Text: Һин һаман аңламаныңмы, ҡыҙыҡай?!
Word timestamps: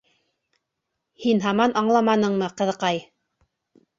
Һин 1.25 1.41
һаман 1.47 1.77
аңламаныңмы, 1.83 2.49
ҡыҙыҡай?! 2.61 3.03